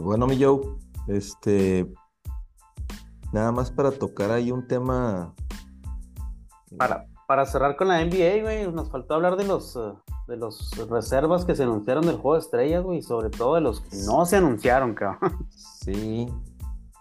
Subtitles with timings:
[0.00, 0.62] Pues bueno, mi Joe,
[1.08, 1.86] este,
[3.34, 5.34] nada más para tocar ahí un tema.
[6.78, 9.92] Para, para cerrar con la NBA, güey, nos faltó hablar de los, eh,
[10.26, 13.60] de los reservas que se anunciaron del juego de estrellas, güey, y sobre todo de
[13.60, 15.46] los que no se anunciaron, cabrón.
[15.54, 16.26] Sí.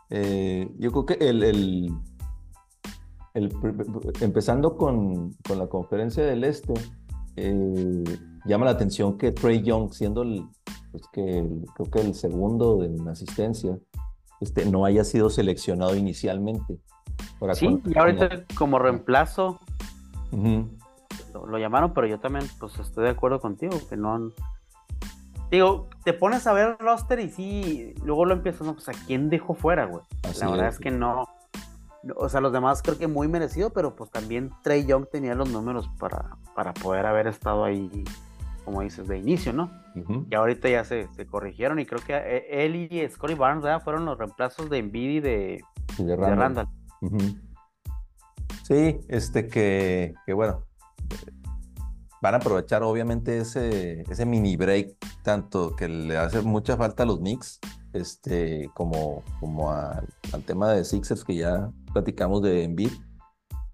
[0.09, 1.93] Eh, yo creo que el, el,
[4.20, 6.73] empezando con, con, la conferencia del Este,
[7.37, 8.04] eh,
[8.43, 10.45] llama la atención que Trey Young, siendo el,
[10.92, 13.78] pues que creo que el segundo en asistencia,
[14.42, 16.79] este, no haya sido seleccionado inicialmente.
[17.54, 19.60] sí, y ahorita como reemplazo
[21.34, 24.32] lo, llamaron, pero yo también pues estoy de acuerdo contigo, que no...
[25.52, 28.92] Digo, te pones a ver el roster y sí, luego lo empiezas, no, pues a
[29.07, 30.04] quién dejó fuera, güey.
[30.40, 31.26] La verdad es, que no,
[32.16, 35.50] o sea, los demás creo que muy merecido, pero pues también Trey Young tenía los
[35.50, 38.03] números para, para poder haber estado ahí,
[38.70, 39.72] como dices, de inicio, ¿no?
[40.30, 44.06] Y ahorita ya se, se, corrigieron y creo que eh, él y Scotty Barnes fueron
[44.06, 45.64] los reemplazos de Embiid y de,
[45.98, 46.67] de Randall.
[48.64, 50.67] Sí, este que, que, bueno,
[52.22, 57.06] van a aprovechar obviamente ese, ese mini break, tanto que le hace mucha falta a
[57.08, 57.59] los Knicks,
[57.94, 62.92] este, como, como al tema de Sixers que ya platicamos de Embiid.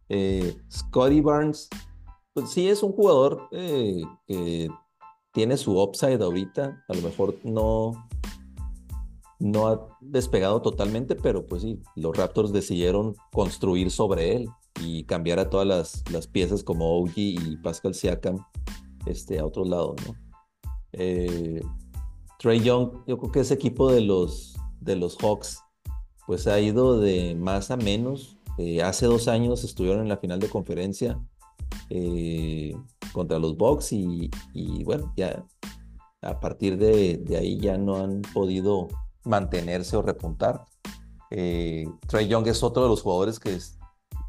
[0.08, 1.68] Eh, Scotty Barnes,
[2.32, 4.70] pues sí es un jugador eh, que
[5.36, 8.08] tiene su upside ahorita, a lo mejor no,
[9.38, 14.50] no ha despegado totalmente, pero pues sí, los Raptors decidieron construir sobre él
[14.82, 18.46] y cambiar a todas las, las piezas como OG y Pascal Siakam
[19.06, 20.16] este, a otro lado, ¿no?
[20.94, 21.62] Eh,
[22.40, 25.62] Trey Young, yo creo que ese equipo de los, de los Hawks,
[26.28, 28.38] pues ha ido de más a menos.
[28.58, 31.20] Eh, hace dos años estuvieron en la final de conferencia.
[31.90, 32.74] Eh,
[33.16, 34.30] contra los Bucks y,
[34.84, 35.42] bueno, ya
[36.22, 38.90] a partir de, ahí ya no han podido
[39.24, 40.66] mantenerse o repuntar.
[41.32, 43.58] Eh, Trey Young es otro de los jugadores que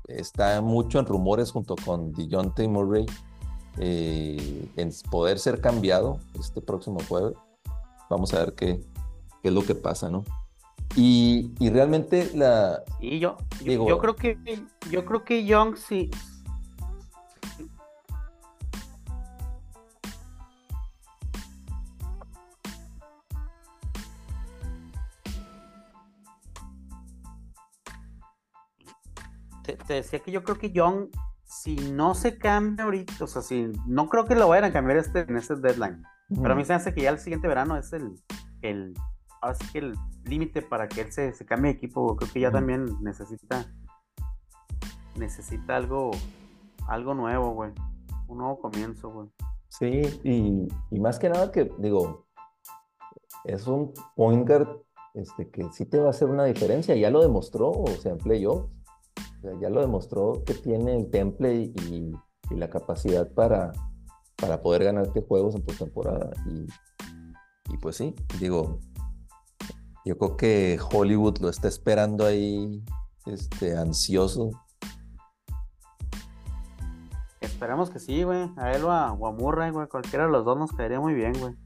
[0.07, 3.07] está mucho en rumores junto con DeJounte Murray
[3.79, 7.37] eh, en poder ser cambiado este próximo jueves.
[8.09, 8.81] Vamos a ver qué,
[9.43, 10.23] qué es lo que pasa, ¿no?
[10.95, 12.85] Y, realmente la...
[13.01, 14.39] Y yo, yo, creo que
[14.91, 16.09] yo creo que Young sí,
[29.87, 31.09] te, decía que yo creo que Young,
[31.45, 34.99] si no se cambia ahorita, o sea, si no creo que lo vayan a cambiar
[34.99, 36.03] este, en este deadline.
[36.29, 38.15] Pero a mí se hace que ya el siguiente verano es el,
[38.63, 38.95] el
[39.41, 42.17] ahora que el límite para que él se, se, cambie de equipo.
[42.17, 43.65] Creo que ya también necesita
[45.17, 46.11] necesita algo
[46.89, 47.71] algo nuevo, güey.
[48.27, 49.29] Un nuevo comienzo, güey.
[49.69, 52.27] Sí, y, y, más que nada que, digo,
[53.45, 54.69] es un point guard
[55.15, 56.95] este, que sí te va a hacer una diferencia.
[56.97, 58.69] Ya lo demostró, o sea, en playoffs
[59.61, 62.13] ya lo demostró que tiene el temple y,
[62.51, 63.73] la capacidad para,
[64.37, 66.31] para poder ganarte juegos en postemporada.
[66.49, 66.67] Y,
[67.75, 68.79] y pues sí, digo,
[70.05, 72.85] yo creo que Hollywood lo está esperando ahí,
[73.27, 74.51] este, ansioso.
[77.41, 78.49] Esperamos que sí, güey.
[78.57, 79.89] A él o a, Murray, güey.
[79.89, 81.57] Cualquiera de los dos nos caería muy bien, güey.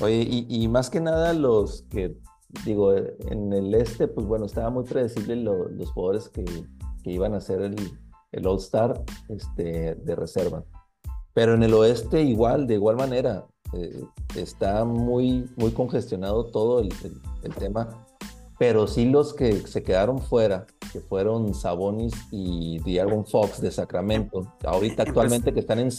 [0.00, 2.16] Oye, y, y, más que nada los que
[2.64, 6.44] digo, en el este, pues bueno, estaba muy predecible los jugadores que,
[7.04, 7.76] iban a ser el,
[8.32, 10.64] el All-Star este, de reserva.
[11.34, 14.02] Pero en el oeste igual, de igual manera, eh,
[14.34, 16.88] está muy, muy congestionado todo el,
[17.58, 18.06] tema.
[18.58, 24.52] Pero sí los que se quedaron fuera, que fueron Sabonis y Diego Fox de Sacramento,
[24.64, 25.90] ahorita actualmente que están en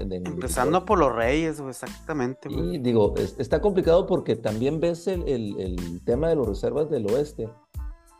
[0.00, 2.48] Empezando por los Reyes, exactamente.
[2.50, 7.48] Y digo, está complicado porque también ves el, tema de los reservas del oeste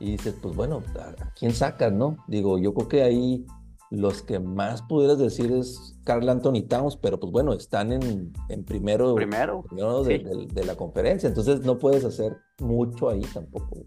[0.00, 2.16] y dices, pues bueno, ¿a quién sacas, no?
[2.26, 3.46] Digo, yo creo que ahí
[3.90, 8.64] los que más pudieras decir es Carl Anthony Towns, pero pues bueno, están en, en
[8.64, 9.64] primero, primero,
[10.04, 13.84] de, la conferencia, entonces no puedes hacer mucho ahí tampoco.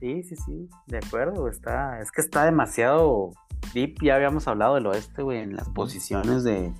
[0.00, 3.30] Sí, sí, sí, de acuerdo, está, es que está demasiado
[3.72, 6.72] deep, ya habíamos hablado del oeste, güey, en las posiciones de,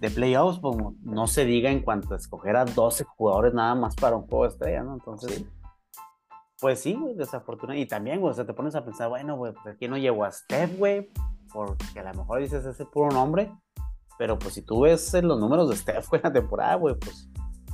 [0.00, 3.94] de playoffs, pues no se diga en cuanto a escoger a 12 jugadores nada más
[3.96, 4.94] para un juego de estrella, ¿no?
[4.94, 5.44] Entonces,
[6.60, 7.84] pues sí, güey, desafortunadamente.
[7.84, 10.24] Y también, güey, o sea, te pones a pensar, bueno, güey, pues aquí no llegó
[10.24, 11.10] a Steph, güey,
[11.52, 13.52] porque a lo mejor dices ese puro nombre,
[14.18, 17.28] pero pues si tú ves los números de Steph, güey, en la temporada, güey, pues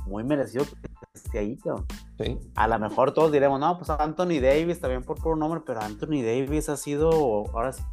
[0.05, 0.75] muy merecido que
[1.13, 1.85] esté ahí, ¿no?
[2.19, 2.39] Sí.
[2.55, 6.21] A lo mejor todos diremos, no, pues Anthony Davis también por puro nombre, pero Anthony
[6.23, 7.09] Davis ha sido,
[7.53, 7.83] ahora sí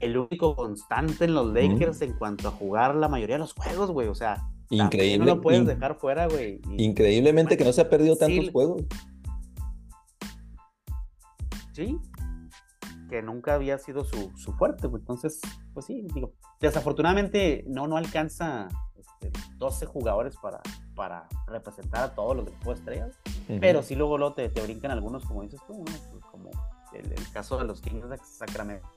[0.00, 3.90] el único constante en los Lakers en cuanto a jugar la mayoría de los juegos,
[3.90, 4.08] güey.
[4.08, 5.18] O sea, Increíble.
[5.18, 6.60] No lo puedes dejar fuera, güey.
[6.78, 8.84] Increíblemente que no se ha perdido tantos juegos.
[11.72, 11.98] Sí,
[13.08, 15.00] que nunca había sido su, fuerte, güey.
[15.00, 15.40] Entonces,
[15.74, 18.68] pues sí, digo, desafortunadamente no, no alcanza
[19.56, 20.60] 12 este, jugadores para,
[20.94, 23.18] para representar a todos los de estrellas,
[23.60, 26.50] pero sí luego, luego te, te, brincan algunos, como dices tú, pues como
[26.92, 28.88] el, caso de los Kings de Sacramento,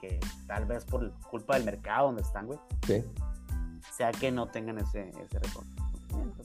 [0.00, 2.58] que tal vez por culpa del mercado donde están, güey,
[3.92, 6.42] sea que no tengan ese, ese reconocimiento,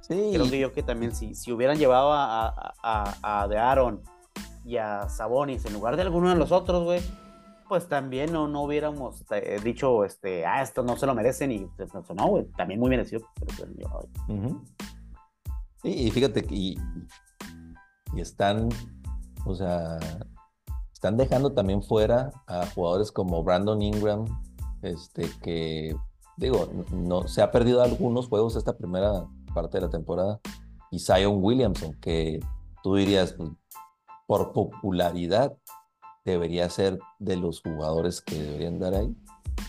[0.00, 0.32] Sí.
[0.34, 4.02] Creo que yo que también si, si hubieran llevado a, a, a, De Aaron
[4.62, 7.00] y a Sabonis en lugar de alguno de los otros, güey,
[7.68, 11.66] pues también no, no hubiéramos eh, dicho, este, ah, esto no se lo merecen y
[11.76, 13.26] pues, no, güey, también muy merecido.
[15.82, 16.78] y fíjate que y,
[18.16, 18.68] están,
[19.44, 19.98] o sea,
[20.92, 24.24] están dejando también fuera a jugadores como Brandon Ingram,
[24.82, 25.94] este, que,
[26.36, 30.40] digo, no, se ha perdido algunos juegos esta primera parte de la temporada,
[30.90, 32.40] y Zion Williamson, que
[32.82, 33.50] tú dirías, pues,
[34.26, 35.54] por popularidad,
[36.24, 39.14] debería ser de los jugadores que deberían dar ahí.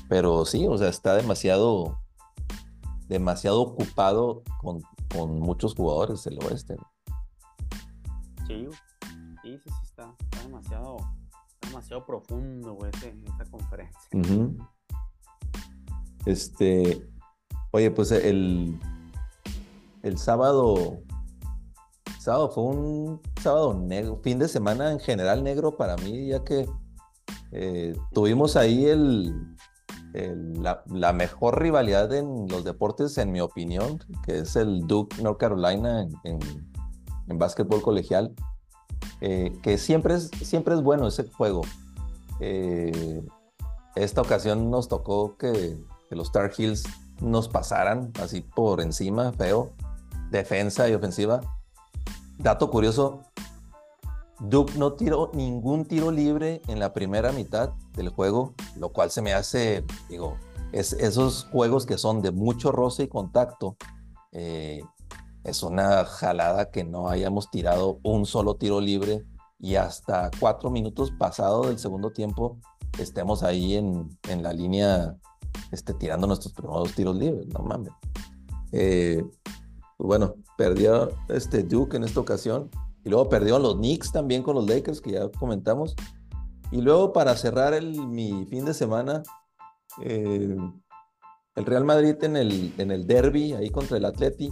[0.08, 2.00] Pero sí, o sea, está demasiado,
[3.08, 4.82] demasiado ocupado con,
[5.14, 6.78] con muchos jugadores del oeste.
[8.48, 8.68] Sí,
[9.46, 10.98] sí, sí, está, demasiado,
[11.62, 14.10] demasiado profundo, güey, esta conferencia.
[16.26, 17.08] Este,
[17.70, 18.80] oye, pues el,
[20.02, 21.00] el sábado
[22.20, 26.68] sábado fue un sábado negro, fin de semana en general negro para mí, ya que
[27.52, 29.32] eh, tuvimos ahí el,
[30.56, 36.02] la, mejor rivalidad en los deportes, en mi opinión, que es el Duke North Carolina
[36.24, 36.40] en,
[37.28, 38.34] en, básquetbol colegial,
[39.22, 41.62] eh, que siempre es, siempre es bueno ese juego.
[42.40, 43.24] Eh,
[43.96, 45.78] esta ocasión nos tocó que,
[46.12, 46.84] los Tar Heels
[47.20, 49.72] nos pasaran así por encima, feo,
[50.32, 51.42] defensa y ofensiva
[52.38, 53.22] Dato curioso,
[54.40, 59.22] Duke no tiró ningún tiro libre en la primera mitad del juego, lo cual se
[59.22, 60.38] me hace, digo,
[60.74, 63.78] es, esos juegos que son de mucho roce y contacto,
[64.34, 64.82] eh,
[65.46, 69.24] es una jalada que no hayamos tirado un solo tiro libre
[69.60, 72.58] y hasta cuatro minutos pasado del segundo tiempo
[73.00, 75.16] estemos ahí en, en la línea
[75.72, 77.94] este, tirando nuestros primeros tiros libres, no mames.
[78.72, 79.24] Eh,
[79.98, 82.70] pues bueno, perdió este Duke en esta ocasión.
[83.04, 85.96] Y luego perdió los Knicks también con los Lakers, que ya comentamos.
[86.72, 89.22] Y luego para cerrar mi fin de semana,
[90.02, 90.58] eh,
[91.56, 94.52] el Real Madrid en el, en el derby, ahí contra el Atleti,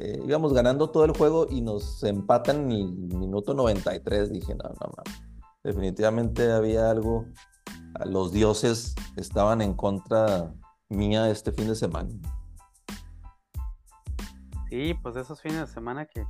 [0.00, 4.32] eh, íbamos ganando todo el juego y nos empatan en el minuto 93.
[4.32, 5.02] Dije, no, no, no.
[5.62, 7.26] Definitivamente había algo.
[8.04, 10.54] Los dioses estaban en contra
[10.88, 12.10] mía este fin de semana.
[14.70, 16.26] Sí, pues esos fines de semana que,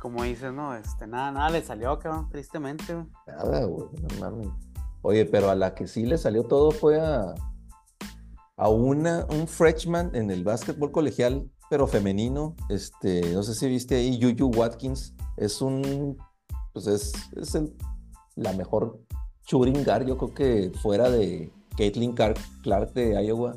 [0.00, 3.06] como dices, no, este, nada, nada le salió, cabrón, tristemente, güey.
[3.26, 4.48] Nada, güey, no mames.
[5.00, 7.34] Oye, pero a la que sí le salió todo fue a,
[8.56, 12.54] a una, un freshman en el básquetbol colegial, pero femenino.
[12.68, 15.14] Este, no sé si viste ahí, Yuyu Watkins.
[15.36, 16.16] Es un,
[16.72, 17.76] pues es, es el,
[18.34, 19.00] la mejor
[19.50, 23.56] guard, yo creo que fuera de Caitlin Clark de Iowa.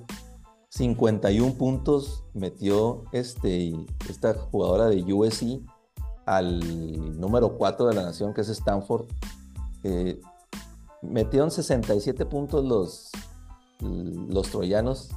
[0.70, 3.74] 51 puntos metió este,
[4.08, 5.62] esta jugadora de USC
[6.26, 9.08] al número 4 de la nación, que es Stanford.
[9.84, 10.22] Eh,
[11.02, 13.10] metieron 67 puntos los,
[13.80, 15.10] los troyanos,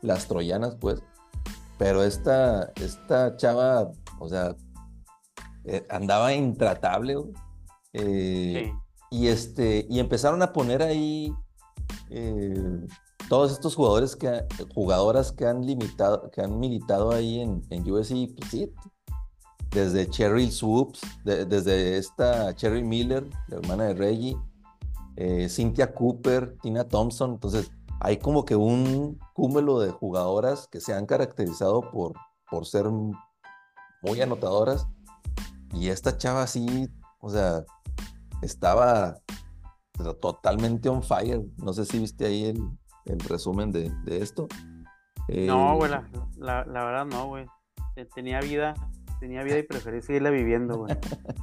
[0.00, 1.02] las troyanas, pues.
[1.80, 4.54] Pero esta, esta chava, o sea,
[5.64, 7.16] eh, andaba intratable.
[7.94, 8.70] Eh,
[9.10, 11.32] y, este, y empezaron a poner ahí
[13.30, 14.44] todos estos jugadores que
[14.74, 18.70] jugadoras que han limitado, que han militado ahí en, en USC, pues sí,
[19.70, 24.36] desde Cheryl Swoops, desde esta Cherry Miller, la hermana de Reggie,
[25.16, 27.70] eh, Cynthia Cooper, Tina Thompson, entonces
[28.00, 32.14] hay como que un cúmulo de jugadoras que se han caracterizado por,
[32.50, 34.86] por ser muy anotadoras
[35.72, 36.88] y esta chava sí,
[37.20, 37.62] o sea,
[38.42, 39.16] estaba
[40.20, 41.42] totalmente on fire.
[41.58, 42.62] No sé si viste ahí el,
[43.04, 44.48] el resumen de, esto.
[45.28, 45.90] no, eh, güey,
[46.38, 47.46] la, verdad no, güey.
[48.14, 48.74] Tenía vida,
[49.20, 50.96] tenía vida y preferí seguirla viviendo, güey.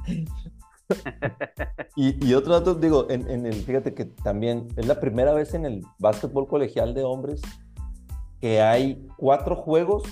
[1.96, 5.82] y, otro dato, digo, en, el, fíjate que también es la primera vez en el
[5.98, 7.42] básquetbol colegial de hombres
[8.40, 10.04] que hay cuatro juegos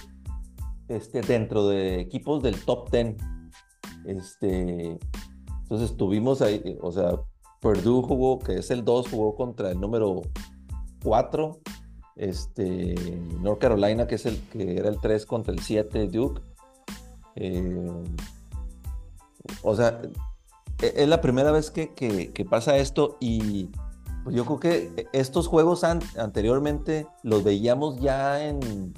[0.89, 3.17] este, dentro de equipos del top ten.
[4.05, 4.99] Este,
[5.63, 7.21] entonces tuvimos ahí, o sea,
[7.61, 10.23] Purdue jugó, que es el 2, jugó contra el número
[11.03, 11.59] 4
[12.17, 12.95] Este,
[13.41, 16.41] North Carolina, que es el que era el 3 contra el 7, Duke.
[17.35, 18.05] Eh,
[19.63, 20.01] o sea,
[20.81, 23.71] es la primera vez que, que, pasa esto y
[24.25, 28.93] pues yo creo que estos juegos anteriormente los veíamos ya en,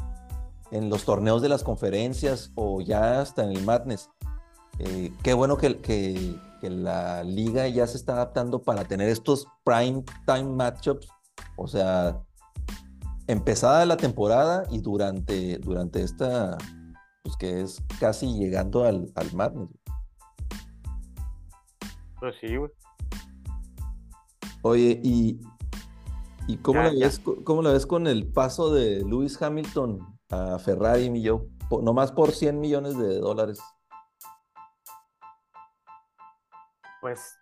[0.71, 4.11] en, los torneos de las conferencias o ya hasta en el Madness.
[4.79, 9.47] Eh, qué bueno que, que, que, la liga ya se está adaptando para tener estos
[9.65, 11.09] prime time matchups.
[11.57, 12.21] O sea,
[13.27, 16.57] empezada la temporada y durante, durante esta,
[17.23, 19.69] pues que es casi llegando al, al Madness.
[22.21, 22.71] Pues sí, güey.
[24.63, 25.41] Oye, ¿y,
[26.49, 31.11] y cómo, la ves, cómo la ves con el paso de Lewis Hamilton a Ferrari,
[31.11, 31.47] mi yo?
[31.71, 33.61] Nomás por 100 millones de dólares.
[37.01, 37.39] Pues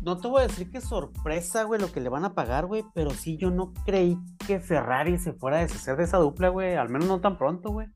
[0.00, 2.84] no te voy a decir que sorpresa, güey, lo que le van a pagar, güey,
[2.94, 4.16] pero sí yo no creí
[4.46, 7.70] que Ferrari se fuera a deshacer de esa dupla, güey, al menos no tan pronto,
[7.70, 7.88] güey.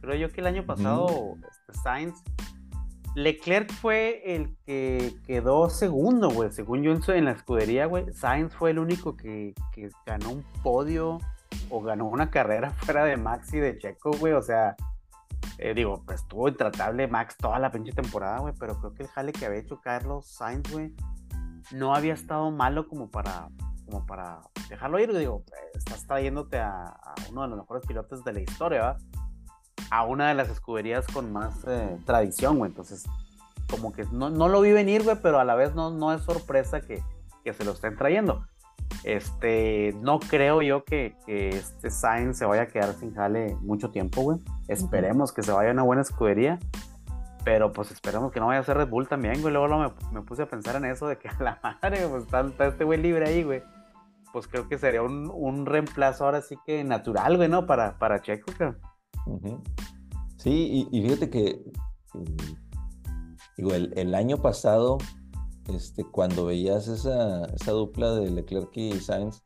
[0.00, 2.22] Creo yo que el año pasado este, Sainz
[3.16, 6.52] Leclerc fue el que quedó segundo, güey.
[6.52, 8.12] Según yo en la escudería, güey.
[8.12, 9.54] Sainz fue el único que,
[10.04, 11.18] ganó un podio
[11.70, 14.34] o ganó una carrera fuera de Max y de Checo, güey.
[14.34, 14.76] O sea,
[15.56, 18.52] eh, digo, pues estuvo intratable Max toda la pinche temporada, güey.
[18.60, 20.94] Pero creo que el jale que había hecho Carlos Sainz, güey,
[21.72, 23.48] no había estado malo como para,
[23.86, 25.16] como para dejarlo ir.
[25.16, 25.42] Digo,
[25.74, 29.25] estás trayéndote a, a uno de los mejores pilotos de la historia, ¿verdad?
[29.90, 32.70] A una de las escuderías con más eh, tradición, güey.
[32.70, 33.04] Entonces,
[33.70, 36.80] como que no, lo vi venir, güey, pero a la vez no, no es sorpresa
[36.80, 37.02] que,
[37.52, 38.46] se lo estén trayendo.
[39.04, 44.22] Este, no creo yo que, este Sainz se vaya a quedar sin jale mucho tiempo,
[44.22, 44.38] güey.
[44.68, 46.58] Esperemos que se vaya a una buena escudería.
[47.44, 49.54] Pero pues esperemos que no vaya a ser Red Bull también, güey.
[49.54, 52.82] Luego, me, puse a pensar en eso de que a la madre, pues está, este
[52.82, 53.62] güey libre ahí, güey.
[54.32, 57.64] Pues creo que sería un, reemplazo ahora sí que natural, güey, ¿no?
[57.64, 58.52] Para, para Checo,
[60.36, 61.64] Sí, y, fíjate que
[62.14, 62.36] mm,
[63.56, 64.98] digo, el, año pasado,
[65.72, 69.42] este, cuando veías esa, esa dupla de Leclerc y Sainz,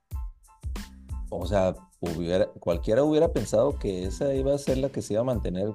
[1.31, 1.75] o sea,
[2.59, 5.73] cualquiera hubiera pensado que esa iba a ser la que se iba a mantener,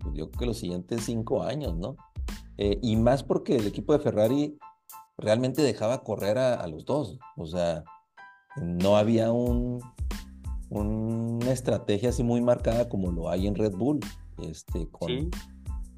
[0.00, 1.96] pues, yo creo que los siguientes cinco años, ¿no?
[2.58, 4.58] Eh, y más porque el equipo de Ferrari
[5.16, 7.84] realmente dejaba correr a los dos, o sea,
[8.56, 9.80] no había un,
[10.70, 14.00] una estrategia así muy marcada como lo hay en Red Bull,
[14.38, 15.30] este, con,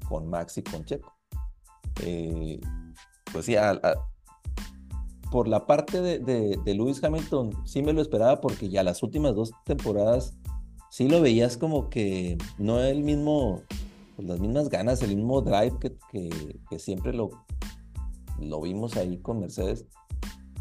[0.07, 1.13] con Max y con Checo.
[2.01, 2.59] Eh,
[3.31, 3.55] pues sí,
[5.31, 9.35] por la parte de, de, Lewis Hamilton sí me lo esperaba porque ya las últimas
[9.35, 10.35] dos temporadas
[10.91, 13.61] sí lo veías como que no el mismo,
[14.15, 16.29] pues las mismas ganas, el mismo drive que,
[16.69, 17.31] que, siempre lo,
[18.39, 19.85] lo vimos ahí con Mercedes,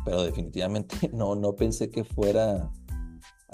[0.05, 2.71] pero definitivamente no, no pensé que fuera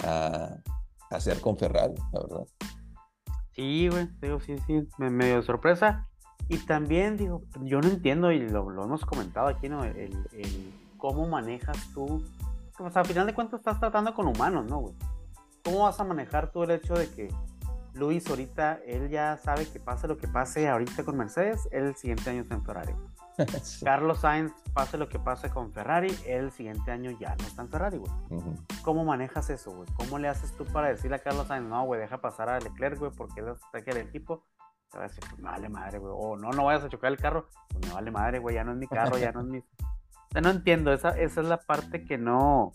[0.03, 0.61] a
[1.09, 2.45] hacer con Ferrari, la verdad.
[3.53, 6.07] Sí, güey, digo, sí, sí, me, medio sorpresa.
[6.47, 9.83] Y también, digo, yo no entiendo, y lo, hemos comentado aquí, ¿no?
[9.83, 10.13] El,
[10.97, 12.23] cómo manejas tú.
[12.79, 14.95] O sea, al final de cuentas estás tratando con humanos, ¿no, güey?
[15.63, 17.33] ¿Cómo vas a manejar tú el hecho de que
[17.93, 21.95] Luis ahorita, él ya sabe que pase lo que pase ahorita con Mercedes, él el
[21.95, 22.63] siguiente año está en?
[23.83, 27.69] Carlos Sainz, pase lo que pase con Ferrari, el siguiente año ya no está en
[27.69, 28.11] Ferrari, güey.
[28.83, 29.87] ¿Cómo manejas eso, güey?
[29.95, 32.99] ¿Cómo le haces tú para decirle a Carlos Sainz, no, güey, deja pasar a Leclerc,
[32.99, 34.45] güey, porque él está aquí el equipo?
[34.91, 36.13] Te va a decir, pues me vale madre, güey.
[36.15, 38.71] O no, no vayas a chocar el carro, pues me vale madre, güey, ya no
[38.71, 39.59] es mi carro, ya no es mi.
[40.29, 42.71] O sea, no entiendo, esa, esa es la parte que no,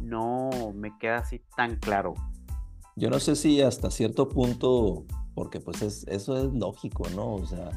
[0.00, 2.14] no me queda así tan claro.
[2.94, 7.34] Yo no sé si hasta cierto punto, porque pues es, eso es lógico, ¿no?
[7.34, 7.70] O sea,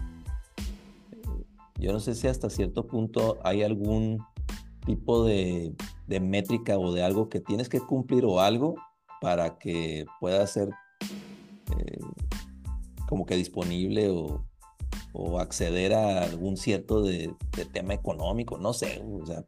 [1.79, 4.19] yo no sé si hasta cierto punto hay algún
[4.85, 5.75] tipo de,
[6.07, 8.75] métrica o de algo que tienes que cumplir o algo
[9.21, 10.69] para que pueda ser
[11.77, 11.99] eh,
[13.07, 14.45] como que disponible o,
[15.39, 17.35] acceder a algún cierto de,
[17.73, 19.43] tema económico, no sé, o sea,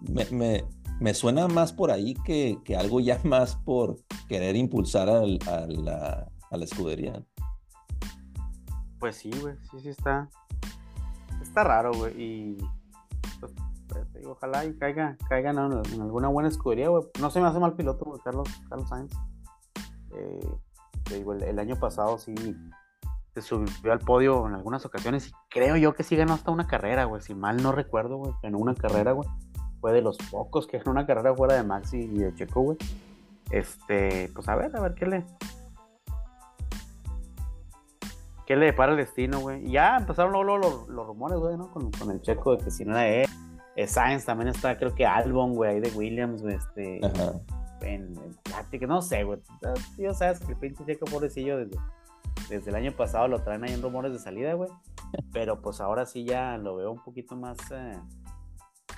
[0.00, 3.96] me, suena más por ahí que, algo ya más por
[4.28, 7.24] querer impulsar a, la, a la escudería.
[8.98, 10.28] Pues sí, güey, sí, sí está,
[11.54, 12.20] está raro, güey.
[12.20, 12.56] Y
[13.38, 13.52] pues,
[13.88, 17.04] pues ojalá y caiga, caigan en, alguna buena escudería, güey.
[17.20, 19.12] No se me hace mal piloto, Carlos, Carlos Sainz.
[20.12, 20.48] Eh,
[21.04, 22.34] te digo, el, año pasado sí
[23.34, 26.66] se subió al podio en algunas ocasiones y creo yo que sí ganó hasta una
[26.66, 27.22] carrera, güey.
[27.22, 29.28] Si mal no recuerdo, güey, ganó una carrera, güey.
[29.80, 32.78] Fue de los pocos que ganó una carrera fuera de Maxi y de Checo, güey.
[33.50, 35.24] Este, pues a ver, a ver qué le,
[38.46, 39.66] qué le depara el destino, güey.
[39.66, 41.70] Y ya empezaron luego, los, rumores, güey, ¿no?
[41.70, 43.28] Con, el checo de que si no era él.
[43.76, 47.00] Eh, Sainz también está, creo que Albon, güey, ahí de Williams, güey, este.
[47.80, 49.40] en, plática, no sé, güey.
[49.98, 51.76] Yo sabes que el pinche Checo pobrecillo desde,
[52.48, 54.70] desde el año pasado lo traen ahí en rumores de salida, güey.
[55.32, 57.98] Pero pues ahora sí ya lo veo un poquito más eh,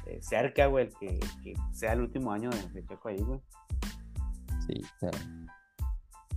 [0.07, 3.41] eh, cerca, güey, que, que, sea el último año de, Checo ahí, güey.
[4.67, 5.19] Sí, claro.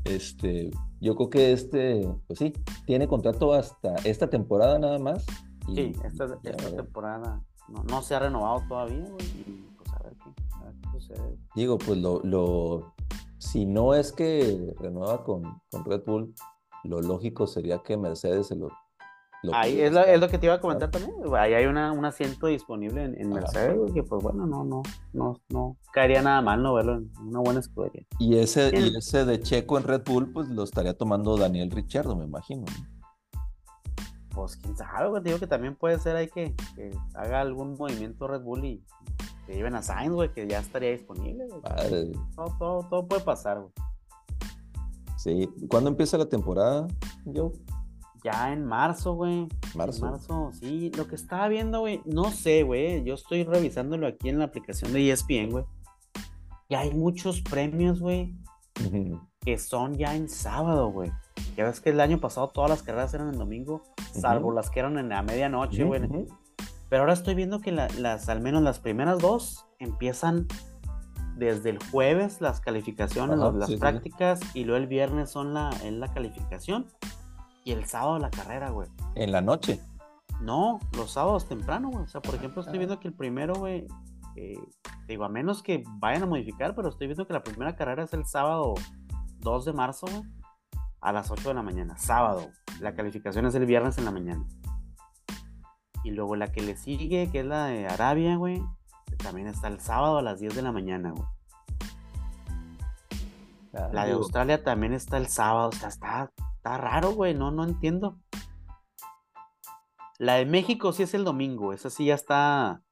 [0.06, 2.54] Este, yo creo que este, pues sí,
[2.86, 5.26] tiene contrato hasta esta temporada nada más.
[5.74, 9.06] sí, esta, esta temporada no, no, se ha renovado todavía.
[9.46, 11.38] Y pues a ver qué, sucede.
[11.56, 12.94] Digo, pues lo, lo,
[13.38, 16.34] si no es que renueva con, con Red Bull,
[16.84, 18.70] lo lógico sería que Mercedes se lo
[19.54, 21.14] Ahí es lo, es lo, que te iba a comentar también.
[21.38, 24.82] Ahí hay una, un asiento disponible en, Mercedes, que pues bueno, no, no,
[25.14, 28.06] no, no caería nada mal no verlo en una buena escudería.
[28.20, 32.18] Y ese, y ese de Checo en Red Bull, pues lo estaría tomando Daniel Richardo,
[32.18, 32.66] me imagino.
[34.36, 35.24] Pues quién sabe, güey.
[35.24, 36.54] Digo que también puede ser ahí que,
[37.14, 38.84] haga algún movimiento Red Bull y
[39.48, 41.46] que lleven a Sainz, güey, que ya estaría disponible.
[42.36, 43.72] Todo, todo, todo, puede pasar, güey.
[45.18, 45.50] Sí.
[45.70, 46.88] ¿Cuándo empieza la temporada,
[47.26, 47.52] Joe?
[48.24, 49.48] Ya en marzo, güey.
[49.76, 50.06] Marzo.
[50.06, 50.92] marzo, sí.
[50.98, 53.04] Lo que estaba viendo, güey, no sé, güey.
[53.04, 55.66] Yo estoy revisándolo aquí en la aplicación de ESPN, güey.
[56.68, 58.36] Y hay muchos premios, güey,
[59.42, 61.12] que son ya en sábado, güey.
[61.58, 63.84] Ya ves que el año pasado todas las carreras eran en domingo,
[64.14, 66.02] salvo las que eran en la medianoche, güey.
[66.90, 70.48] Pero ahora estoy viendo que las, al menos las primeras dos, empiezan
[71.38, 76.14] desde el jueves las calificaciones, las prácticas, y luego el viernes son la, en la
[76.14, 76.86] calificación
[77.70, 78.90] y el sábado la carrera, güey.
[79.14, 79.80] ¿En la noche?
[80.42, 82.04] No, los sábados temprano, güey.
[82.04, 83.86] O sea, por ejemplo, estoy viendo que el primero, güey,
[84.36, 84.58] eh,
[85.08, 88.14] digo, a menos que vayan a modificar, pero estoy viendo que la primera carrera es
[88.14, 88.74] el sábado
[89.42, 90.24] 2 de marzo, güey,
[91.00, 92.50] a las 8 de la mañana, sábado.
[92.80, 94.44] La calificación es el viernes en la mañana.
[96.04, 98.64] Y luego la que le sigue, que es la de Arabia, güey,
[99.22, 101.28] también está el sábado a las 10 de la mañana, güey.
[103.94, 106.32] La de Australia también está el sábado, o sea, está
[106.70, 108.20] Está raro, güey, no, no entiendo.
[110.20, 112.84] La de México sí es el domingo, esa sí ya está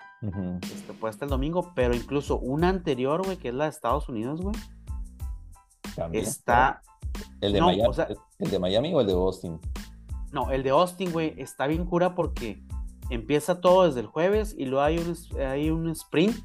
[0.63, 4.41] este, puesta el domingo, pero incluso una anterior, güey, que es la de Estados Unidos,
[4.41, 4.55] güey.
[6.11, 6.81] Está.
[7.39, 7.93] ¿El de, Miami,
[8.39, 9.59] ¿El de Miami o el de Austin?
[10.31, 12.65] No, el de Austin, güey, está bien cura porque
[13.11, 16.35] empieza todo desde el jueves y luego hay un, hay un sprint,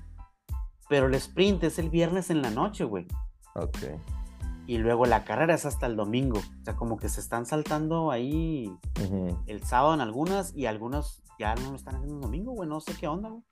[0.91, 3.07] pero el sprint es el viernes en la noche, güey.
[3.55, 3.79] Ok
[4.67, 6.39] y luego la carrera es hasta el domingo.
[6.39, 8.73] O sea, como que se están saltando ahí
[9.47, 12.69] el sábado en algunas y algunas ya no lo están haciendo el domingo, güey.
[12.69, 13.43] No sé qué onda, güey.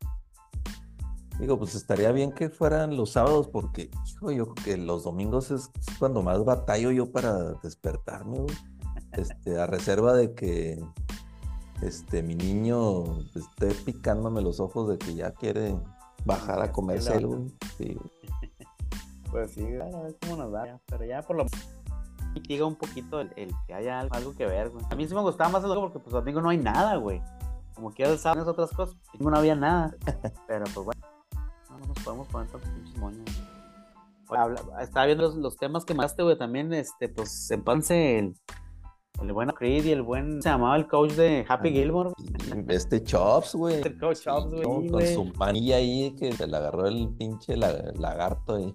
[1.40, 5.50] Digo, pues estaría bien que fueran los sábados porque, hijo, yo creo que los domingos
[5.50, 8.54] es cuando más batallo yo para despertarme, güey.
[9.12, 10.80] Este, a reserva de que
[11.82, 15.76] este, mi niño esté picándome los ojos de que ya quiere
[16.24, 17.46] bajar a comerse algo.
[17.76, 17.98] Sí.
[19.30, 20.80] Pues sí, a ver cómo nos da.
[20.86, 21.80] Pero ya por lo menos
[22.34, 24.84] mitiga un poquito el, que haya algo, que ver, güey.
[24.90, 27.20] A mí sí me gustaba más el juego porque pues domingo no hay nada, güey.
[27.74, 29.94] Como que el sábado otras cosas, no había nada.
[30.46, 31.00] Pero pues bueno,
[31.70, 33.24] no, nos podemos poner tantos pinches moños.
[34.80, 38.34] estaba viendo los, temas que mandaste, güey, también, este, pues, empanse el,
[39.22, 40.42] el buen Creed y el buen.
[40.42, 42.10] Se llamaba el coach de Happy Gilmore.
[42.68, 43.80] Este Chops, güey.
[43.80, 44.88] El coach Chops, güey.
[44.88, 48.74] con su manilla ahí que se le agarró el pinche lagarto ahí.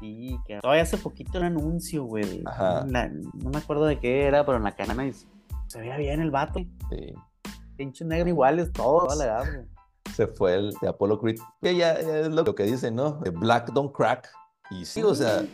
[0.00, 2.42] Sí, que todavía hace poquito un anuncio, güey.
[2.46, 2.84] Ajá.
[2.84, 5.04] no me acuerdo de qué era, pero en la cadena
[5.66, 6.60] se veía bien el vato.
[6.90, 7.14] Sí.
[7.76, 9.66] Pinche negro iguales, todos, toda la edad, güey.
[10.14, 11.38] Se fue el de Apollo Creed.
[11.62, 13.20] Que ya, es lo que dice, ¿no?
[13.34, 14.28] Black don't crack.
[14.70, 15.44] Y sí, o sea,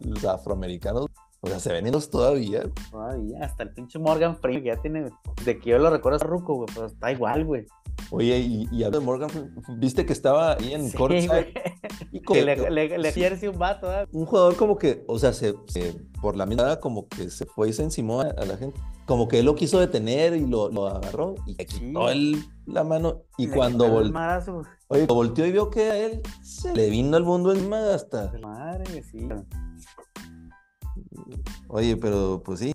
[0.00, 1.06] los afroamericanos,
[1.40, 2.62] o sea, se ven ellos todavía.
[2.90, 5.10] Todavía, hasta el pinche Morgan Freeman, que ya tiene,
[5.44, 7.66] de que yo lo recuerdo a Ruco, güey, pero está igual, güey.
[8.10, 9.30] Oye, y, y de Morgan,
[9.76, 10.96] viste que estaba ahí en sí,
[12.12, 13.92] Y como, que le, le, le un vato.
[13.92, 14.06] ¿eh?
[14.12, 15.54] Un jugador como que, o sea, se,
[16.20, 18.80] por la misma como que se fue y se encimó a, la gente.
[19.06, 22.84] Como que él lo quiso detener y lo, lo agarró y le quitó el, la
[22.84, 23.22] mano.
[23.36, 27.52] Y cuando volteó, oye, volteó y vio que a él se le vino el mundo
[27.52, 28.32] encima hasta.
[28.40, 29.28] Madre, sí.
[31.68, 32.72] Oye, pero pues sí,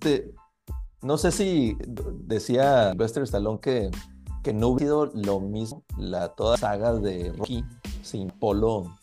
[1.02, 1.76] no sé si
[2.22, 3.90] decía Buster Stallone que
[4.44, 7.64] que no hubiera sido lo mismo la toda saga de Rocky
[8.02, 8.96] sin Polo,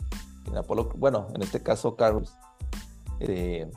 [0.44, 2.36] sin Apolo, bueno, en este caso Carlos.
[3.20, 3.70] Eh,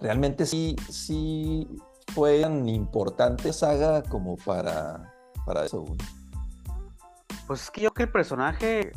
[0.00, 1.66] realmente sí, sí
[2.14, 5.12] fue tan importante saga como para,
[5.46, 5.84] para eso.
[7.46, 8.92] Pues es que yo creo que el personaje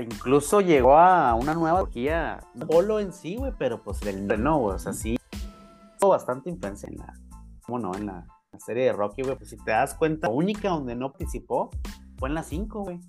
[0.00, 4.78] incluso llegó a una nueva trilogía, Polo en sí, güey, pero pues el no, o
[4.78, 5.18] sea, sí,
[6.00, 7.12] tuvo bastante influencia en la,
[7.62, 7.94] ¿cómo no?
[7.94, 10.94] En la la serie de Rocky, güey, pues si te das cuenta, la única donde
[10.96, 11.70] no participó
[12.18, 13.00] fue en la 5, güey.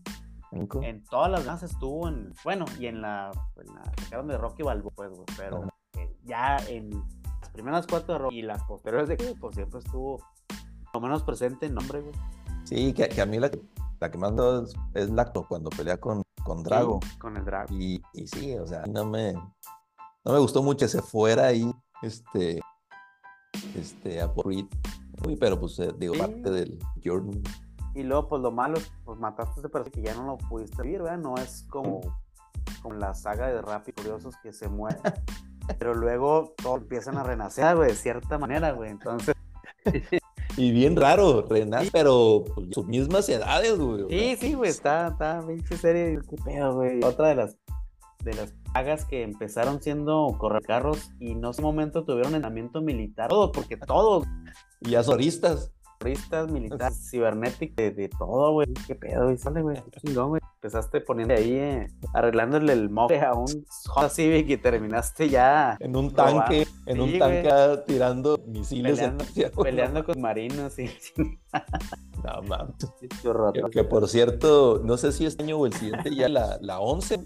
[0.51, 0.81] Cinco.
[0.83, 2.33] En todas las demás estuvo en.
[2.43, 3.31] Bueno, y en la.
[3.57, 5.25] En la sacaron de Rocky Balboa, pues, güey.
[5.37, 6.91] Pero eh, ya en
[7.41, 10.19] las primeras cuatro de Rocky y las posteriores de que, pues siempre estuvo
[10.93, 12.13] lo menos presente en nombre, güey.
[12.63, 13.61] Sí, que, que a mí la, que-
[13.99, 16.99] la que más es, es Lacto cuando pelea con, con Drago.
[17.03, 17.73] Sí, con el Drago.
[17.75, 21.69] Y, y sí, o sea, no me, no me gustó mucho que se fuera ahí,
[22.01, 22.61] este,
[23.75, 24.65] este, a Reed.
[25.25, 26.19] Uy, pero pues, eh, digo, Sí.
[26.19, 27.41] parte del Jordan.
[27.93, 30.37] Y luego, pues lo malo, es, pues mataste a ese personaje que ya no lo
[30.37, 31.17] pudiste vivir, ¿verdad?
[31.17, 32.01] No es como,
[32.81, 34.97] como la saga de Rápido y Furiosos que se muere.
[35.79, 38.91] Pero luego todos empiezan a renacer, güey, de cierta manera, güey.
[38.91, 39.33] Entonces,
[40.57, 44.05] Y bien raro, Renan, pero pues, sus mismas edades, güey.
[44.09, 47.03] sí, sí, güey, está, está pinche serie, qué pedo, güey.
[47.03, 47.57] Otra de las,
[48.25, 53.29] de las sagas que empezaron siendo correcarros y no en un momento tuvieron entrenamiento militar,
[53.29, 54.25] todo, porque todos,
[54.81, 55.71] Y azoristas.
[55.99, 58.67] terroristas, militares, cibernéticos, de, de todo, güey.
[58.85, 59.37] Qué pedo, güey.
[59.37, 59.77] Sale, güey.
[59.91, 60.41] Qué chingón, güey.
[60.55, 63.45] Empezaste poniendo ahí, eh, arreglándole el mofle a un
[63.95, 67.49] Honda Civic y terminaste ya En un tanque, en Sí, un tanque
[67.87, 68.99] tirando misiles.
[68.99, 70.89] Peleando- hacia- peleando con marinos y
[72.23, 72.75] No, mames.
[73.71, 77.19] que por cierto, no sé si este año o el siguiente ya la, la 11.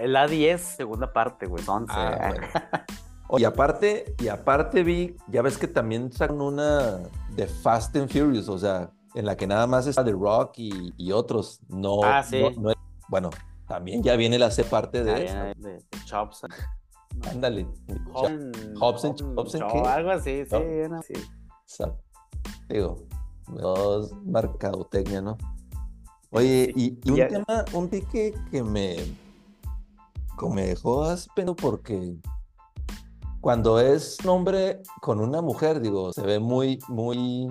[0.00, 1.62] El A10, segunda parte, güey.
[1.66, 1.92] 11.
[1.94, 2.46] Ah, bueno.
[3.28, 6.98] Oye, aparte, y aparte vi, ya ves que también sacan una
[7.36, 10.92] de Fast and Furious, o sea, en la que nada más está The Rock y,
[10.96, 11.60] y otros.
[11.68, 12.40] No, Ah, sí.
[12.42, 12.76] no- no es-
[13.08, 13.30] bueno,
[13.68, 16.42] también ya viene la C parte de Ah, de, de Chops.
[17.30, 17.68] Ándale.
[18.80, 19.24] Hobbs and-
[19.72, 19.78] qué?
[19.80, 20.58] Algo así, sí, No.
[20.58, 21.12] era así.
[21.62, 22.02] Exacto.
[22.68, 23.04] Digo,
[23.48, 25.36] dos mercadotecnia, ¿no?
[26.30, 28.96] Oye, y, y un Ya- tema, un pique que me,
[30.48, 32.16] me dejó aspendo porque
[33.40, 37.48] cuando es hombre con una mujer, digo, se ve muy, muy,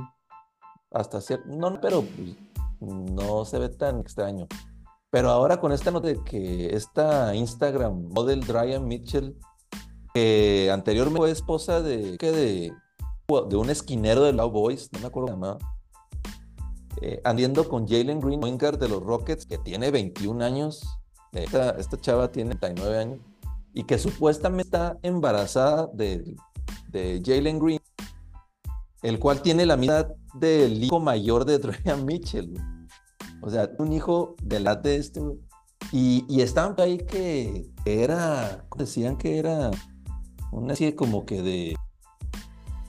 [0.91, 2.04] hasta cierto, no, pero
[2.80, 4.47] no se ve tan extraño.
[5.12, 9.36] Pero ahora con esta nota de que esta Instagram model Ryan Mitchell,
[10.13, 12.73] que anteriormente fue esposa de, que de,
[13.49, 15.65] de un esquinero de los Boys, no me acuerdo cómo se
[17.02, 20.98] eh, andiendo con Jalen Green, point guard de los Rockets, que tiene 21 años,
[21.33, 23.19] esta, esta chava tiene 39 años,
[23.73, 26.35] y que supuestamente está embarazada de,
[26.89, 27.79] de Jalen Green,
[29.01, 32.53] el cual tiene la edad del hijo mayor de Ryan Mitchell.
[33.41, 35.21] O sea, un hijo de la de este.
[35.91, 39.71] Y, y estaban ahí que era, ¿cómo decían que era?
[40.51, 41.75] Una así como que de,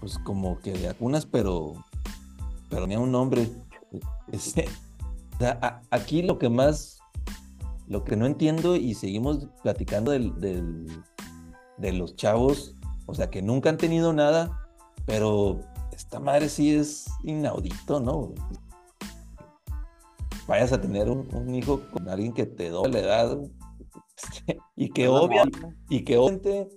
[0.01, 1.75] pues como que de algunas, pero,
[2.69, 3.49] pero tenía un nombre.
[4.31, 4.69] Este,
[5.35, 7.00] o sea, aquí lo que más,
[7.91, 10.87] lo que no entiendo y seguimos platicando del, del-
[11.77, 12.77] de los chavos,
[13.07, 14.69] o sea, que nunca han tenido nada,
[15.07, 15.61] pero
[15.93, 18.33] esta madre sí es inaudito, ¿no?
[20.47, 23.39] Vayas a tener un, un hijo con alguien que te doble la edad
[24.77, 25.43] y que obvia,
[25.89, 26.69] y que obviamente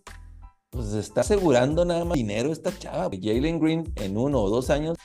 [0.72, 3.10] pues está asegurando nada más dinero esta chava.
[3.22, 4.98] Jalen Green en uno o dos años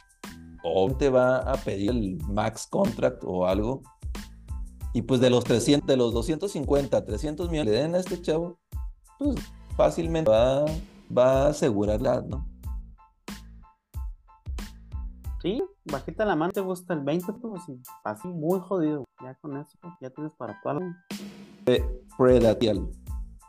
[0.65, 3.83] obviamente va a pedir el max contract o algo.
[4.99, 8.59] Y pues de los 300, de los 250, 300 millones le den a este chavo,
[9.17, 9.37] pues
[9.77, 10.65] fácilmente va,
[11.17, 12.45] va a asegurar la, ¿no?
[15.41, 19.05] Sí, bajita la mano te gusta el 20, pues sí, así muy jodido.
[19.23, 21.01] Ya con eso, pues, ya tienes para toda la.
[22.19, 22.91] Predatial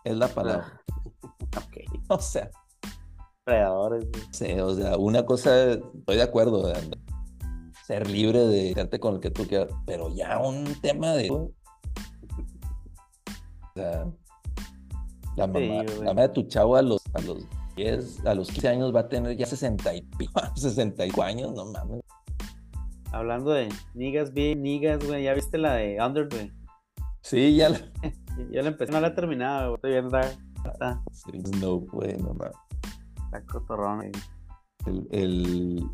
[0.03, 0.83] es la palabra.
[1.57, 1.77] Ok.
[2.09, 2.51] O sea,
[3.43, 4.05] Predadores.
[4.31, 6.73] Sí, o sea, una cosa, estoy de acuerdo, de
[7.89, 11.31] ser libre de quedarte con el que tú quieras, pero ya un tema de...
[11.31, 11.51] O
[13.73, 14.05] sea,
[15.35, 17.47] la mamá, Sí, la mamá de tu chavo a los, a los
[17.77, 21.65] 10, a los 15 años va a tener ya 60 y pico, 65 años, no
[21.65, 22.01] mames.
[23.11, 25.23] Hablando de niggas bien, niggas, güey.
[25.23, 26.51] ¿Ya viste la de Under, güey?
[27.23, 27.79] Sí, ya la...
[28.51, 29.75] Yo la empecé, no la he terminado, güey.
[29.77, 30.19] Estoy viendo,
[31.11, 32.55] Sí, no, güey, no mames.
[33.25, 34.11] está cotorrón, güey.
[34.85, 35.89] El, el,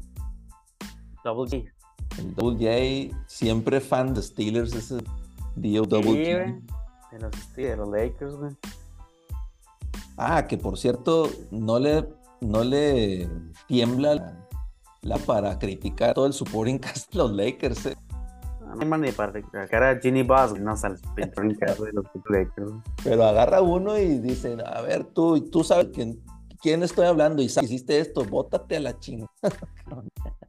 [1.23, 1.74] Double G.
[2.19, 4.97] el Double J, siempre fan de Steelers, ese
[5.55, 6.11] Dio Double.
[6.11, 6.75] J.
[7.11, 8.51] De los, de los Lakers, güey.
[10.17, 12.07] Ah, que por cierto, no le,
[12.41, 13.29] no le
[13.67, 14.47] tiembla la,
[15.01, 17.85] la para criticar todo el supporting cast de los Lakers.
[17.87, 17.97] eh.
[18.75, 20.59] No ni para sacar a Ginny güey.
[20.59, 21.31] No, sale de
[21.93, 22.71] los Lakers.
[23.03, 26.21] Pero agarra uno y dice, a ver, tú, tú sabes quién,
[26.61, 29.27] quién estoy hablando y sabes, hiciste esto, bótate a la chinga.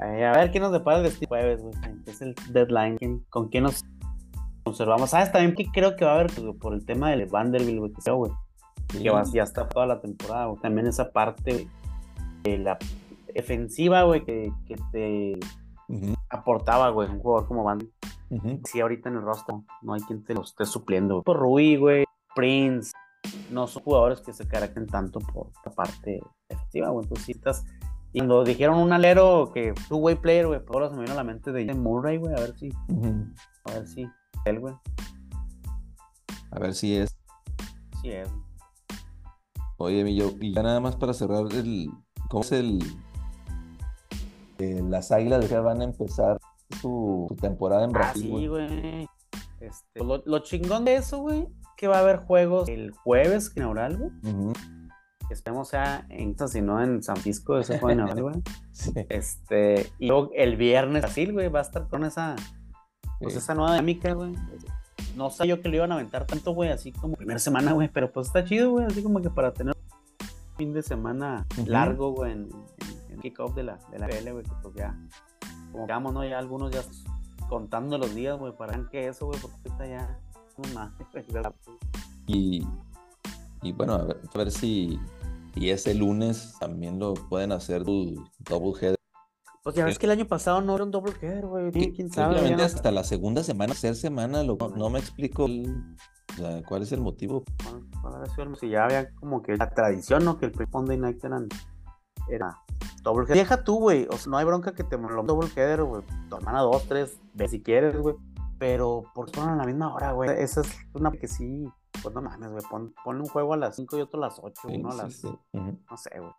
[0.00, 1.74] Ay, a ver qué nos depara el destino jueves, güey.
[2.06, 2.96] Es el deadline.
[2.98, 3.84] ¿Quién- ¿Con quién nos
[4.64, 5.10] conservamos?
[5.10, 7.92] ¿Sabes también que creo que va a haber güey, por el tema del Vanderbilt, güey?
[7.92, 8.32] Que, sea, güey,
[8.88, 10.60] que va, ya está toda la temporada, güey.
[10.60, 11.68] También esa parte güey,
[12.44, 12.78] de la
[13.34, 15.38] defensiva, güey, que, que te
[16.30, 17.80] aportaba, güey, un jugador como Van.
[18.64, 21.22] Sí, ahorita en el roster no hay quien te lo esté supliendo.
[21.22, 22.92] Por Rui, güey, Prince,
[23.50, 27.04] no son jugadores que se caracterizan tanto por la parte efectiva, güey.
[27.04, 27.64] Entonces, si estás.
[28.12, 31.16] Y cuando dijeron un alero que two-way player, güey, pues ahora se me vino a
[31.16, 32.70] la mente de Murray, güey, a ver si.
[33.64, 34.06] A ver si.
[34.44, 34.74] Él, güey.
[36.50, 37.16] A ver si es.
[38.02, 38.28] Sí es.
[39.76, 41.90] Oye, mi yo, y ya nada más para cerrar el.
[42.28, 42.82] ¿Cómo es el.
[44.58, 46.38] Eh, las águilas ya van a empezar
[46.80, 48.22] su, su temporada en Ah, Brasil.
[48.36, 49.08] sí, güey.
[49.60, 51.46] Este, lo, lo chingón de eso, güey,
[51.76, 54.10] que va a haber juegos el jueves inaugural, güey.
[54.34, 54.52] Ujú,
[55.30, 58.42] Que esperemos sea en si no en San Francisco ese juego inaugural, güey.
[58.72, 58.92] sí.
[59.08, 62.34] Este, y luego el viernes Brasil, güey, va a estar con esa,
[63.20, 63.38] pues Sí.
[63.38, 64.34] esa nueva dinámica, güey.
[65.14, 67.86] No sabía yo que lo iban a aventar tanto, güey, así como primera semana, güey,
[67.86, 72.10] pero pues está chido, güey, así como que para tener un fin de semana largo,
[72.10, 74.98] güey, en, en, en kickoff de la, de la PL, güey, que pues ya,
[75.70, 76.24] como que vamos, ¿no?
[76.24, 76.82] Ya algunos ya
[77.48, 80.18] contando los días, güey, para que eso, güey, porque ahorita ya,
[80.58, 81.24] no más, güey.
[82.26, 82.66] Y,
[83.62, 84.98] y bueno, a ver, a ver si,
[85.54, 88.96] si ese lunes también lo pueden hacer tu double header.
[89.62, 92.34] Pues ya ves que el año pasado no era un double header, güey, quién sabe.
[92.34, 95.96] Simplemente no- hasta la segunda semana, hacer semana, lo- no, me explico el-
[96.32, 97.44] o sea, cuál es el motivo.
[98.02, 100.38] Bueno, si- ya había como que la tradición, ¿no?
[100.38, 101.46] Que el primer Monday Night eran,
[102.30, 102.56] era
[103.02, 103.36] double header.
[103.36, 104.06] Deja tú, güey.
[104.10, 106.02] O sea, no hay bronca que te lo double header, güey.
[106.30, 108.14] Tu hermana dos, tres, ve si quieres, güey.
[108.58, 110.30] Pero por qué ponen a la misma hora, güey.
[110.38, 111.66] Esa es una que sí.
[112.02, 112.62] Pues no mames, güey.
[112.70, 114.94] Pon, ponle un juego a las 5 y otro a las 8, Sí, uno a
[114.94, 115.12] las.
[115.14, 115.28] sí.
[115.52, 116.32] No sé, güey.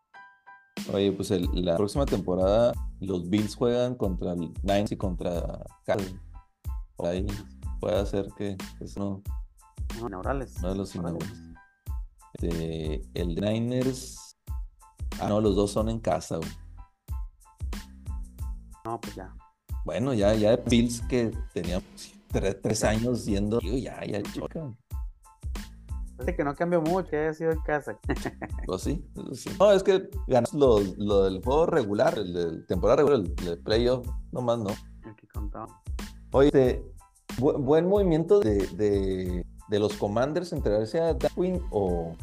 [0.93, 6.19] Oye, pues el- la próxima temporada los Bills juegan contra el Niners y contra Cardinals.
[6.95, 7.25] Por ahí
[7.79, 9.21] puede ser que es uno,
[9.99, 10.55] No, inaugurales.
[10.59, 11.37] uno de los inaugurales.
[12.41, 14.37] El de Niners.
[15.19, 16.49] Ah, no, los dos son en casa, güey.
[18.85, 19.35] No, pues ya.
[19.85, 21.83] Bueno, ya, ya Bills que tenían
[22.29, 24.77] tres, tres años yendo, ya, ya chocan.
[26.25, 27.97] Que no cambió mucho, que haya sido en casa.
[28.65, 29.49] Pues sí, eso sí.
[29.59, 33.57] No, es que ganas lo, lo del juego regular, el de temporada regular, el de
[33.57, 34.69] playoff, nomás no.
[35.05, 35.67] El que contaba.
[36.31, 36.85] Oye, este,
[37.39, 42.15] bu- buen movimiento de, de, de los Commanders entregarse a Darwin o,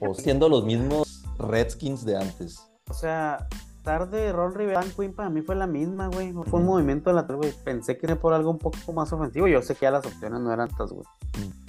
[0.00, 2.60] o siendo los mismos Redskins de antes.
[2.90, 3.46] O sea,
[3.82, 6.32] tarde Roll Rivera Quinn para mí fue la misma, güey.
[6.32, 7.54] Fue un movimiento lateral, güey.
[7.64, 9.46] Pensé que era por algo un poco más ofensivo.
[9.46, 11.06] Yo sé que ya las opciones no eran tantas, güey.
[11.38, 11.59] Mm.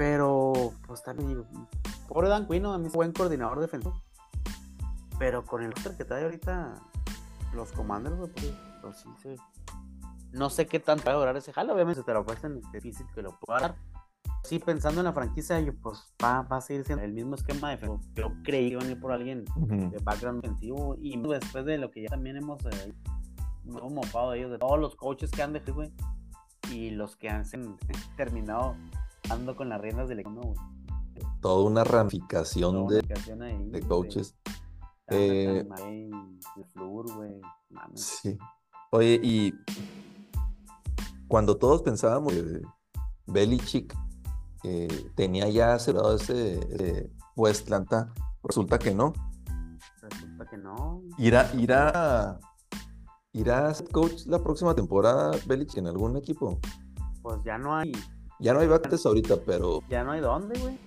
[0.00, 1.44] Pero, pues también digo,
[2.08, 4.02] pobre Dan Quinn, a mí es buen coordinador defensivo.
[5.18, 6.76] Pero con el que trae ahorita
[7.52, 9.36] los Commanders, güey, pues, pues sí, sí.
[10.32, 13.04] No sé qué tanto va a durar ese jalo, obviamente, te lo ofrecen, es difícil
[13.14, 13.74] que lo pueda dar.
[14.44, 17.68] Sí, pensando en la franquicia, yo, pues va, va a seguir siendo el mismo esquema
[17.68, 18.00] defensivo.
[18.14, 21.90] Yo creí que iban a ir por alguien de background ofensivo y después de lo
[21.90, 22.94] que ya también hemos eh,
[23.66, 25.92] hemos mofado de ellos, de todos los coaches que han dejado, güey,
[26.72, 27.44] y los que han
[28.16, 28.76] terminado
[29.30, 30.54] ando con las riendas del equipo.
[31.40, 34.36] Toda una ramificación Toda de, ahí, coaches.
[35.08, 36.10] Eh, May,
[36.56, 37.40] LeFleur, güey.
[37.94, 38.36] Sí.
[38.92, 39.54] Oye, y
[41.28, 42.62] cuando todos pensábamos que
[43.26, 43.96] Belichick
[44.64, 47.10] eh, tenía ya asegurado ese, ese
[47.62, 48.12] Atlanta,
[48.42, 49.12] resulta que no.
[50.02, 51.02] Resulta que no.
[51.18, 52.38] ¿Irá, irá,
[53.32, 56.58] irá a ser coach la próxima temporada Belichick en algún equipo?
[57.22, 57.92] Pues ya no hay,
[58.40, 60.78] Ya no hay vacantes ahorita, pero ya no hay dónde, güey.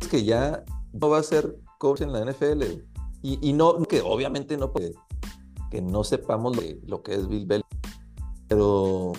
[0.00, 2.62] es que ya no va a ser coach en la NFL.
[3.22, 4.92] Y, y no, que obviamente no, porque
[5.70, 7.98] que no sepamos lo, que- lo que es Bill Belichick,
[8.48, 9.12] pero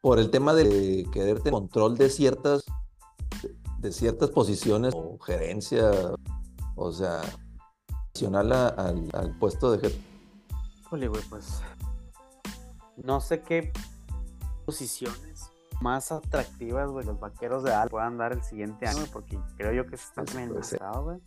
[0.00, 2.64] por el tema de querer tener control de ciertas,
[3.78, 5.90] de ciertas posiciones o gerencia,
[6.76, 7.20] o sea,
[8.14, 10.00] adicional a- al, al puesto de jefe.
[10.80, 11.60] Híjole, güey, pues.
[12.96, 13.72] No sé qué
[14.66, 15.31] posiciones
[15.82, 19.86] más atractivas, güey, los vaqueros de Dallas puedan dar el siguiente año, porque creo yo
[19.86, 21.18] que se están gastados, güey.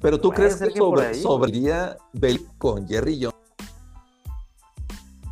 [0.00, 3.36] Pero tú crees que, que sobre, ahí, sobrería Belichick con Jerry Jones.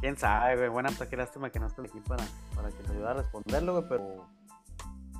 [0.01, 0.69] Quién sabe, güey.
[0.69, 3.73] Buena, pues, qué lástima que no esté aquí para, para que te ayude a responderlo,
[3.73, 4.27] güey, pero.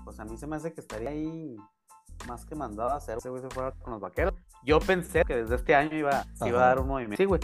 [0.05, 1.57] Pues a mí se me hace que estaría ahí
[2.27, 4.35] más que mandado a hacer, güey se fuera con los vaqueros.
[4.65, 7.17] Yo pensé que desde este año iba, iba a dar un movimiento.
[7.17, 7.41] Sí, güey.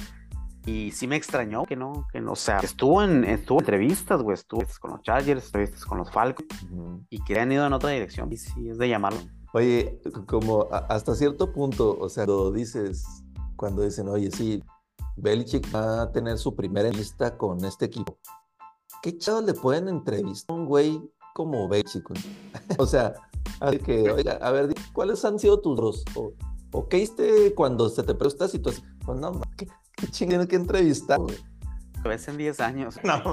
[0.66, 4.20] Y sí me extrañó que no, que no, o sea, estuvo en, estuvo en entrevistas,
[4.20, 6.48] güey, estuvo con los Chargers, entrevistas con los Falcons,
[7.09, 8.33] y que han ido en otra dirección.
[8.33, 9.20] Y sí, es de llamarlo.
[9.52, 13.05] Oye, como a- hasta cierto punto, o sea, lo dices
[13.55, 14.62] cuando dicen, oye, sí,
[15.16, 18.18] Belichick va a tener su primera entrevista con este equipo.
[19.02, 21.00] ¿Qué chavos le pueden entrevistar a un güey
[21.35, 22.05] como Belichick?
[22.79, 23.14] o sea,
[23.61, 26.05] así que, oiga, a ver, ¿cuáles han sido tus dos?
[26.16, 26.33] ¿O,
[26.72, 28.98] o qué hiciste cuando se te presentó esta situación?
[29.07, 31.37] Pues no, ¿qué, qué chingada que entrevistar, güey?
[32.04, 32.96] Ves en 10 años.
[33.04, 33.22] No.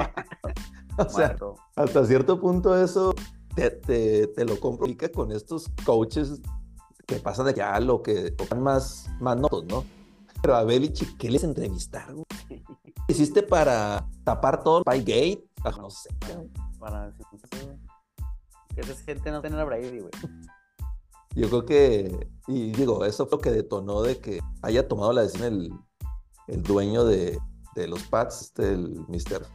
[0.95, 1.35] O sea,
[1.75, 3.15] hasta cierto punto eso
[3.55, 6.39] te, te, te lo complica con estos coaches
[7.07, 9.83] que pasan de ya lo que tocan más, más notos, ¿no?
[10.43, 12.23] Pero a Belichick, ¿qué les entrevistaron?
[13.07, 15.43] ¿Hiciste para tapar todo el Gate?
[15.63, 16.09] Ah, no sé.
[16.79, 17.11] Para
[18.75, 20.11] que esa gente no tenga a Brady, güey.
[21.35, 25.21] Yo creo que, y digo, eso fue lo que detonó de que haya tomado la
[25.23, 25.73] decisión el,
[26.47, 27.39] el dueño de,
[27.75, 29.45] de los Pats, del Mister,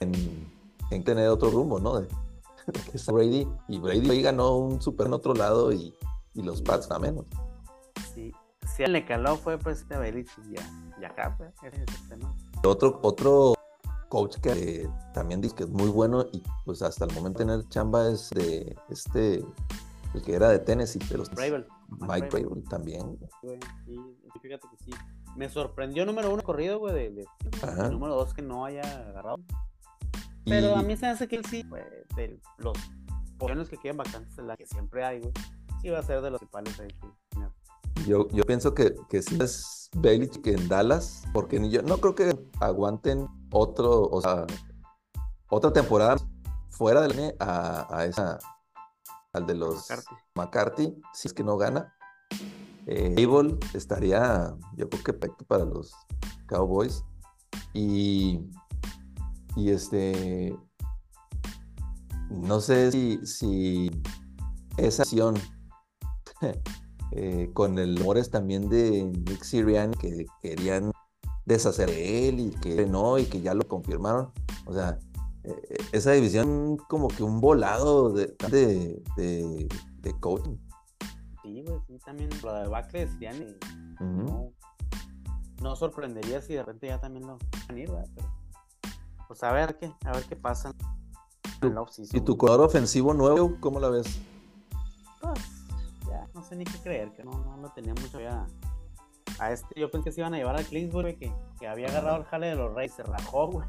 [0.00, 0.12] en,
[0.90, 2.00] en, tener otro rumbo, ¿no?
[2.00, 2.08] De,
[3.12, 5.94] Brady, y Brady ganó un super en otro lado y,
[6.34, 7.26] y los Pats a menos.
[8.14, 8.32] Sí,
[8.76, 10.62] si le caló fue pues a Belichick ya,
[11.00, 11.52] ya acá, pues,
[12.64, 13.54] Otro, otro
[14.08, 18.08] coach que también dice que es muy bueno y pues hasta el momento tener chamba
[18.08, 19.44] es de este,
[20.14, 21.24] el que era de Tennessee, pero
[22.00, 23.18] Mike Bravel también.
[23.86, 23.98] Sí,
[24.40, 24.90] fíjate que sí
[25.36, 29.36] me sorprendió número uno corrido, güey, de, de número dos que no haya agarrado.
[30.44, 31.82] Pero a mí se hace que él sí, güey,
[32.16, 32.76] de los
[33.38, 35.32] posiciones que quedan vacantes, la que siempre hay, güey,
[35.80, 36.88] sí va a ser de los principales ahí.
[38.06, 42.14] Yo, yo pienso que, que sí es Bailey que en Dallas, porque yo no creo
[42.14, 44.46] que aguanten otro, o sea,
[45.48, 46.16] otra temporada
[46.70, 48.38] fuera del a, a esa
[49.32, 50.14] al de los McCarthy.
[50.34, 51.94] McCarthy, si es que no gana.
[52.92, 53.14] Eh,
[53.72, 55.94] estaría, yo creo que perfecto para los
[56.46, 57.04] Cowboys.
[57.72, 58.40] Y,
[59.54, 60.56] y este,
[62.30, 63.90] no sé si, si
[64.76, 65.34] esa acción
[67.12, 70.90] eh, con el rumores también de Nick Sirian que querían
[71.46, 74.32] deshacer de él y que no, y que ya lo confirmaron.
[74.66, 74.98] O sea,
[75.44, 79.68] eh, esa división como que un volado de, de, de,
[80.00, 80.56] de coaching.
[81.50, 84.52] Sí, güey, sí, también lo de Bacle decían y no,
[85.60, 87.90] no, sorprendería si de repente ya también lo van a ir.
[88.14, 88.32] Pero,
[89.26, 90.72] pues a ver qué, a ver qué pasa
[91.60, 94.20] en la ¿Y tu jugador ofensivo nuevo, cómo la ves?
[95.20, 95.40] Pues,
[96.08, 98.46] ya, no sé ni qué creer, que no, no lo tenía mucho ya.
[99.40, 102.18] A este, yo pensé que se iban a llevar a Clinsburg, que, que había agarrado
[102.18, 103.66] el jale de los Reyes, se rajó, güey.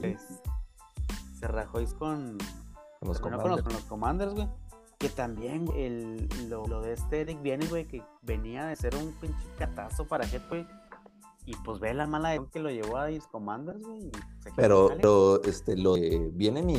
[0.00, 0.40] Pues,
[1.38, 2.38] se rajó con,
[3.00, 4.48] con los, con los, con los Commanders, güey.
[5.00, 9.12] Que también el, lo, lo, de este Eric viene, güey, que venía de ser un
[9.14, 10.66] pinche catazo para Head, güey.
[11.46, 14.10] Y pues ve la mala que lo llevó a Dis Commanders, güey.
[14.56, 16.76] Pero, pero, este, lo de viene mi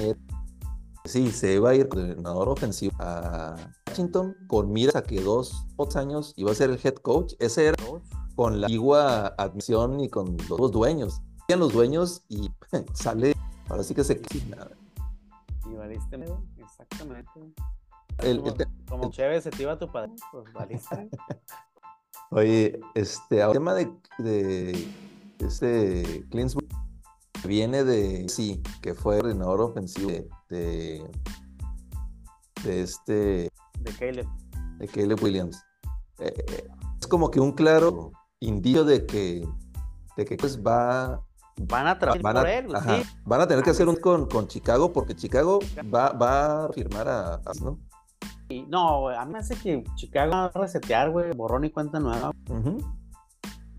[1.06, 3.56] Sí, se iba a ir coordinador ofensivo a
[3.88, 7.34] Washington con miras a que dos, años iba a ser el head coach.
[7.40, 7.84] Ese era
[8.36, 11.22] con la antigua admisión y con los dos dueños.
[11.50, 12.50] Los dueños y
[12.94, 13.34] sale,
[13.68, 14.22] ahora sí que se
[15.70, 16.24] Y valiste,
[16.58, 17.54] exactamente
[18.88, 21.10] como, chévere se te iba tu padre, pues valiste.
[22.32, 24.88] Oye, este, el tema de, de
[25.40, 26.68] este Clinsburg
[27.46, 30.10] viene de sí, que fue el entrenador ofensivo
[30.50, 31.04] de,
[32.64, 34.28] de, este de Caleb.
[34.78, 35.64] De Caleb Williams.
[36.20, 36.70] Eh,
[37.00, 39.48] es como que un claro indicio de que,
[40.18, 41.22] de que pues va
[41.64, 43.10] Van a trabajar por él, sí.
[43.26, 45.60] Van a tener que hacer un con, con Chicago porque Chicago
[45.94, 47.78] va, va a firmar a, a ¿no?
[48.68, 52.32] No, a mí me hace que Chicago va a resetear, güey, borrón y cuenta nueva.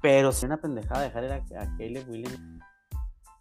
[0.01, 2.41] Pero si una pendejada dejar a, a Caleb Williams.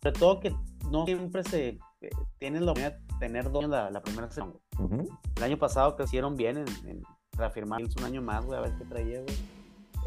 [0.04, 0.56] Sobre todo que
[0.90, 4.54] no siempre se eh, tienen la oportunidad de tener dos la, la primera semana.
[5.36, 7.04] El año pasado que hicieron bien en, en
[7.38, 9.36] reafirmar un año más, güey, a ver qué traía, güey.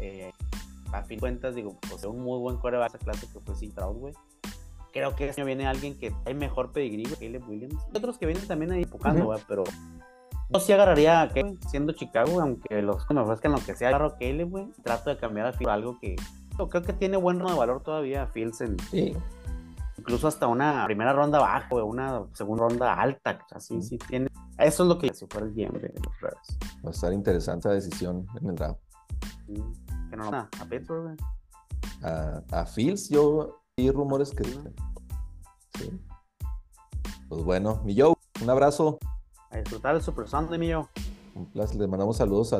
[0.01, 0.31] Eh,
[0.91, 3.73] a fin de cuentas, digo, pues un muy buen coreback esa clase que fue sin
[3.73, 4.13] Trout, güey.
[4.91, 7.75] Creo que este año viene alguien que hay mejor pedigrí, güey, Caleb Williams.
[7.93, 9.63] Y otros que vienen también ahí empujando, güey, pero
[10.49, 14.07] yo sí agarraría a Caleb siendo Chicago, aunque los me ofrezcan lo que sea, agarro
[14.07, 14.71] a güey.
[14.83, 16.15] Trato de cambiar a Fields algo que
[16.57, 18.79] yo creo que tiene buen de valor todavía Fields en.
[18.91, 19.15] Sí.
[19.97, 23.39] Incluso hasta una primera ronda bajo, una segunda ronda alta.
[23.55, 24.27] O sea, sí, tiene.
[24.57, 26.57] Eso es lo que si fuera el GM de los Reds.
[26.85, 28.79] Va a estar interesante la decisión en el draft.
[29.47, 29.63] Sí.
[30.09, 31.17] Que no, a Pittsburgh, güey.
[32.03, 34.43] A, a Fields, yo vi rumores que.
[34.43, 35.91] Sí.
[37.27, 38.99] Pues bueno, mi Joe, un abrazo
[39.49, 40.89] a disfrutar el Super Sunday, mío.
[41.33, 42.57] Un placer, le mandamos saludos a